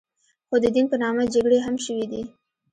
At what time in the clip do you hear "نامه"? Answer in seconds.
1.03-1.23